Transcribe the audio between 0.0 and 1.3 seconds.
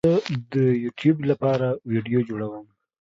زه د یوټیوب